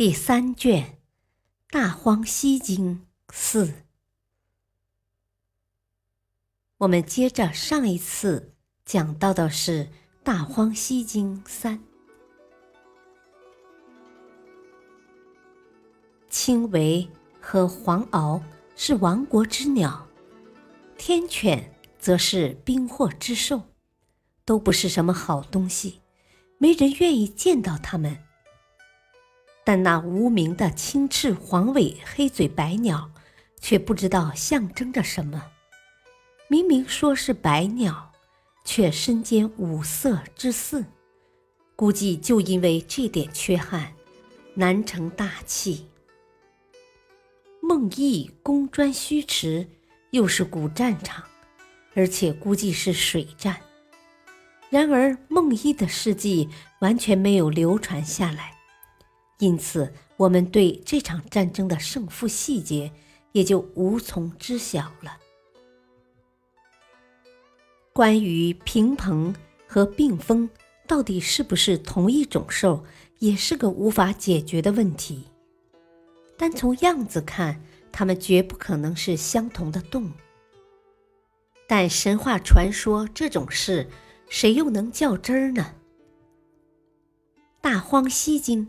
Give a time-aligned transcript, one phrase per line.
[0.00, 0.82] 第三卷
[1.68, 3.66] 《大荒西经四》，
[6.78, 8.54] 我们接着上一次
[8.86, 9.84] 讲到的是
[10.22, 11.78] 《大荒西经三》。
[16.30, 17.06] 青维
[17.38, 18.40] 和黄鳌
[18.76, 20.08] 是亡国之鸟，
[20.96, 23.64] 天犬则是冰祸之兽，
[24.46, 26.00] 都不是什么好东西，
[26.56, 28.29] 没人愿意见到它们。
[29.72, 33.08] 但那无名的青翅黄尾黑嘴白鸟，
[33.60, 35.46] 却不知道象征着什么。
[36.48, 38.10] 明明说是白鸟，
[38.64, 40.84] 却身兼五色之四，
[41.76, 43.92] 估计就因为这点缺憾，
[44.54, 45.86] 难成大器。
[47.62, 49.68] 孟邑公专虚池，
[50.10, 51.22] 又是古战场，
[51.94, 53.56] 而且估计是水战。
[54.68, 56.48] 然而孟邑的事迹
[56.80, 58.56] 完全没有流传下来。
[59.40, 62.92] 因此，我们对这场战争的胜负细节
[63.32, 65.18] 也就无从知晓了。
[67.92, 69.34] 关于平鹏
[69.66, 70.48] 和病风
[70.86, 72.84] 到底是不是同一种兽，
[73.18, 75.24] 也是个无法解决的问题。
[76.36, 80.12] 单从样子看，它们绝不可能是相同的动物。
[81.66, 83.88] 但神话传说这种事，
[84.28, 85.74] 谁又能较真儿呢？
[87.60, 88.66] 《大荒西经》。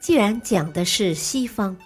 [0.00, 1.76] 既然讲的是西方，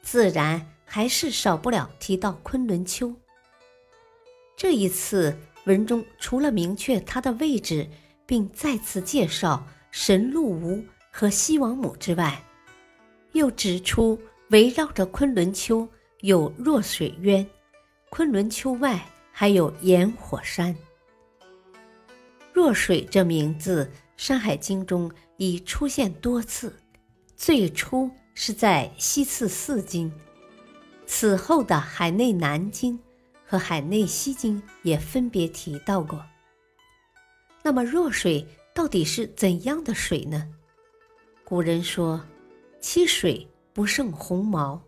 [0.00, 3.12] 自然还是少不了提到昆仑丘。
[4.56, 7.88] 这一次文中除了明确它的位置，
[8.24, 12.40] 并再次介绍神鹿吴和西王母之外，
[13.32, 14.16] 又指出
[14.50, 15.86] 围绕着昆仑丘
[16.20, 17.44] 有弱水渊，
[18.08, 20.74] 昆仑丘外还有炎火山。
[22.52, 23.84] 弱水这名字，
[24.16, 26.72] 《山海经》中已出现多次。
[27.42, 30.12] 最初是在西次四经，
[31.06, 32.96] 此后的海内南经
[33.44, 36.24] 和海内西经也分别提到过。
[37.60, 40.48] 那么弱水到底是怎样的水呢？
[41.42, 42.24] 古人说
[42.80, 44.80] ：“其水不胜鸿毛”，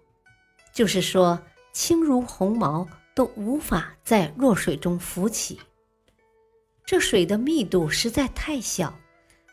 [0.73, 1.37] 就是说
[1.73, 2.87] 轻如鸿毛
[3.17, 5.59] 都无法在弱水中浮起。
[6.87, 8.97] 这水的密度实在太小，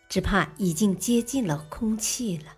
[0.07, 2.57] 只怕已经接近了空气了。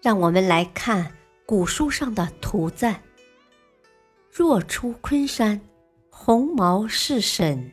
[0.00, 1.12] 让我们来看
[1.44, 3.02] 古书上的图赞
[4.30, 5.60] ：“若出昆山，
[6.08, 7.72] 鸿毛是沈；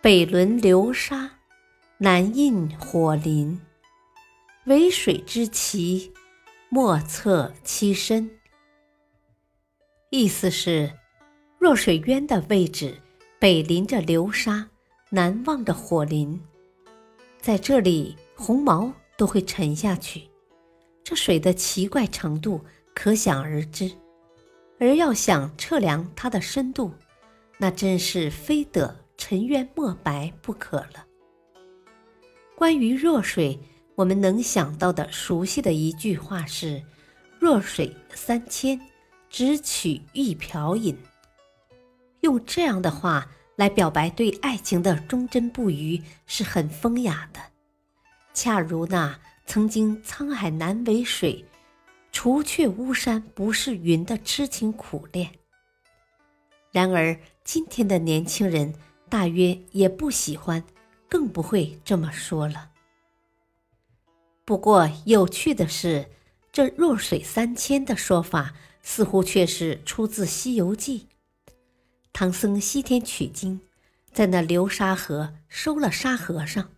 [0.00, 1.30] 北沦流沙，
[1.98, 3.58] 南印火林。
[4.66, 6.12] 为水之奇，
[6.68, 8.30] 莫测其深。”
[10.10, 10.92] 意思是，
[11.58, 13.00] 若水渊的位置
[13.38, 14.68] 北临着流沙，
[15.08, 16.38] 南望着火林，
[17.40, 20.28] 在这里鸿毛都会沉下去。
[21.04, 22.64] 这水的奇怪程度
[22.94, 23.90] 可想而知，
[24.78, 26.92] 而要想测量它的深度，
[27.58, 31.06] 那真是非得沉渊莫白不可了。
[32.56, 33.58] 关于弱水，
[33.96, 36.82] 我们能想到的熟悉的一句话是
[37.40, 38.80] “弱水三千，
[39.28, 40.96] 只取一瓢饮”。
[42.20, 47.40] 用这样的话来表白对爱情的忠贞不渝，是很风雅的，
[48.32, 49.18] 恰如那。
[49.44, 51.44] 曾经沧海难为水，
[52.10, 55.30] 除却巫山不是云的痴情苦恋。
[56.70, 58.74] 然而今天的年轻人
[59.10, 60.64] 大约也不喜欢，
[61.08, 62.70] 更不会这么说了。
[64.44, 66.08] 不过有趣的是，
[66.50, 71.08] 这“弱水三千”的说法似乎却是出自《西游记》。
[72.12, 73.60] 唐僧西天取经，
[74.12, 76.70] 在那流沙河收了沙和尚。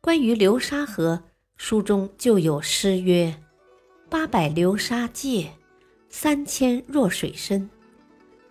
[0.00, 1.24] 关于流沙河。
[1.56, 3.34] 书中就有诗曰
[4.10, 5.50] ：“八百流沙界，
[6.08, 7.68] 三千弱水深。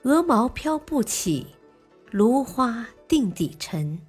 [0.04, 1.48] 鹅毛飘不起，
[2.12, 4.00] 芦花定底沉。”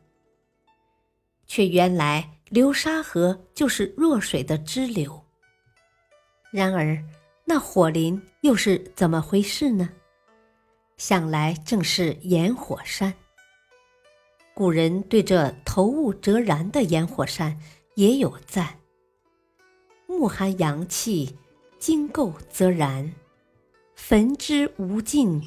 [1.46, 5.22] 却原来流沙河就是弱水的支流。
[6.50, 6.98] 然而，
[7.44, 9.90] 那火林又是怎么回事呢？
[10.96, 13.12] 想来正是炎火山。
[14.54, 17.58] 古人对这头物折燃的烟火山
[17.96, 18.78] 也有赞
[20.06, 21.36] ：“木含阳气，
[21.78, 23.10] 精垢则燃；
[23.94, 25.42] 焚之无尽，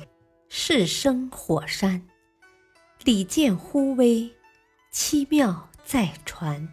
[0.50, 2.02] 是生火山。
[3.04, 4.30] 礼见乎微，
[4.92, 6.68] 奇妙在传。”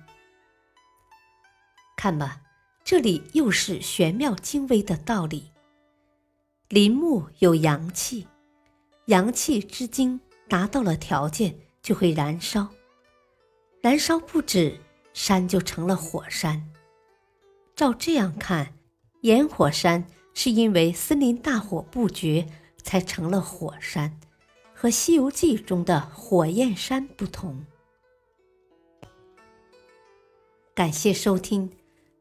[1.96, 2.40] 看吧，
[2.82, 5.52] 这里又是玄妙精微的道理。
[6.69, 8.26] 林木有阳气，
[9.06, 12.69] 阳气之精达到了条件，就会燃烧。
[13.80, 14.80] 燃烧不止，
[15.12, 16.66] 山就成了火山。
[17.76, 18.75] 照这样看，
[19.23, 22.47] 炎火山是因为森林大火不绝
[22.82, 24.21] 才成了火山，
[24.73, 27.65] 和《西游记》中的火焰山不同。
[30.75, 31.71] 感谢收听。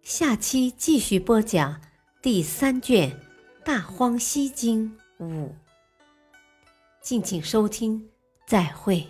[0.01, 1.79] 下期继续播讲
[2.21, 3.11] 第三卷
[3.63, 5.25] 《大荒西经五》，
[7.01, 8.09] 敬请收听，
[8.45, 9.07] 再会。